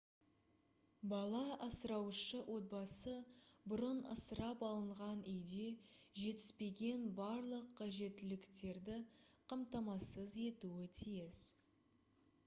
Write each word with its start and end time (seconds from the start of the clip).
бала 1.09 1.41
асыраушы 1.65 2.39
отбасы 2.53 3.11
бұрын 3.73 3.99
асырап 4.15 4.63
алынған 4.69 5.21
үйде 5.33 5.67
жетіспеген 6.23 7.05
барлық 7.21 7.69
қажеттіліктерді 7.83 8.97
қамтамасыз 9.55 10.37
етуі 10.49 10.89
тиіс 11.01 11.39